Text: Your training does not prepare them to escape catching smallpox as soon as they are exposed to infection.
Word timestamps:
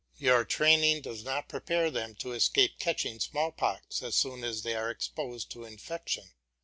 Your 0.17 0.45
training 0.45 1.03
does 1.03 1.23
not 1.23 1.47
prepare 1.47 1.91
them 1.91 2.15
to 2.15 2.31
escape 2.33 2.79
catching 2.79 3.19
smallpox 3.19 4.01
as 4.01 4.15
soon 4.15 4.43
as 4.43 4.63
they 4.63 4.73
are 4.73 4.89
exposed 4.89 5.51
to 5.51 5.63
infection. 5.63 6.31